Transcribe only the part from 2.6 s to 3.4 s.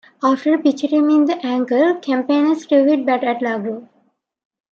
threw his bat at